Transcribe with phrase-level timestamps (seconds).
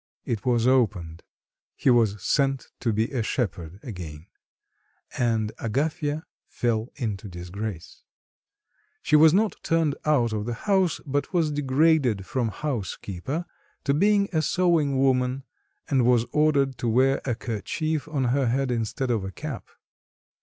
[0.25, 1.21] It was opened.
[1.75, 4.25] He was sent to be a shepherd again,
[5.15, 8.01] and Agafya fell into disgrace.
[9.03, 13.45] She was not turned out of the house, but was degraded from housekeeper
[13.83, 15.43] to being a sewing woman
[15.87, 19.67] and was ordered to wear a kerchief on her head instead of a cap.